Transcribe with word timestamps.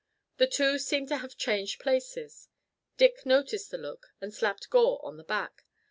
The 0.37 0.47
two 0.47 0.79
seemed 0.79 1.09
to 1.09 1.17
have 1.17 1.37
changed 1.37 1.79
places. 1.79 2.47
Dick 2.97 3.23
noticed 3.23 3.69
the 3.69 3.77
look 3.77 4.07
and 4.19 4.33
slapped 4.33 4.71
Gore 4.71 4.99
on 5.05 5.17
the 5.17 5.23
back. 5.23 5.63